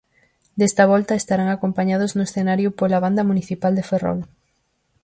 Desta 0.59 0.83
volta, 0.91 1.13
estarán 1.13 1.49
acompañados 1.51 2.11
no 2.15 2.23
escenario 2.27 2.69
pola 2.79 3.03
Banda 3.05 3.23
Municipal 3.29 3.73
de 3.75 3.87
Ferrol. 3.89 4.19